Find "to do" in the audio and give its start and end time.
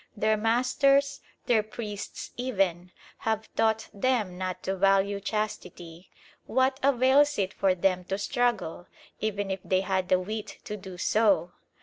10.63-10.97